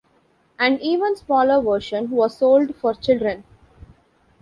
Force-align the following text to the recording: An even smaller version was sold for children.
An 0.57 0.79
even 0.79 1.15
smaller 1.15 1.61
version 1.61 2.09
was 2.09 2.37
sold 2.39 2.75
for 2.75 2.95
children. 2.95 3.43